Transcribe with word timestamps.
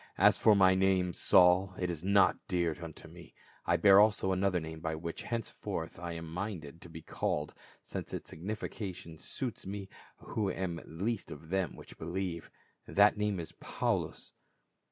"As 0.17 0.35
for 0.35 0.55
my 0.55 0.73
name, 0.73 1.13
Saul, 1.13 1.75
it 1.77 1.91
is 1.91 2.03
not 2.03 2.35
dear 2.47 2.75
unto 2.83 3.07
me; 3.07 3.35
I 3.67 3.77
bear 3.77 3.99
also 3.99 4.31
another 4.31 4.59
name 4.59 4.79
by 4.79 4.95
which 4.95 5.21
henceforth 5.21 5.99
I 5.99 6.13
am 6.13 6.25
minded 6.25 6.81
to 6.81 6.89
be 6.89 7.03
called, 7.03 7.53
since 7.83 8.11
its 8.11 8.31
signification 8.31 9.19
suits 9.19 9.67
me, 9.67 9.89
who 10.17 10.49
am 10.49 10.81
least 10.87 11.29
of 11.29 11.49
them 11.49 11.75
which 11.75 11.99
believe; 11.99 12.49
that 12.87 13.15
name 13.15 13.39
is 13.39 13.51
Paulus." 13.51 14.33